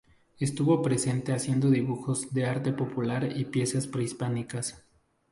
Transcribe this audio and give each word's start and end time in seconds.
Estuvo 0.39 0.81
presente 0.81 1.31
haciendo 1.31 1.69
dibujos 1.69 2.33
de 2.33 2.47
arte 2.47 2.73
popular 2.73 3.29
y 3.37 3.45
piezas 3.45 3.85
prehispánicas. 3.85 4.83